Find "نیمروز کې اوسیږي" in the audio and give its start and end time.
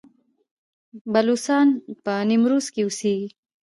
2.29-3.29